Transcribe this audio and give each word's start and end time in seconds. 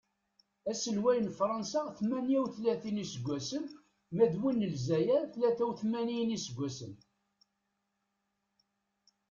Aselway 0.71 1.19
n 1.25 1.29
Fransa 1.37 1.81
tmanya 1.97 2.37
utlatin 2.43 3.01
iseggasen 3.03 3.65
ma 4.15 4.25
d 4.31 4.33
win 4.41 4.59
n 4.65 4.69
lezzayer 4.73 5.23
tlata 5.33 5.63
utmanyin 5.71 6.35
iseggasen. 6.37 6.93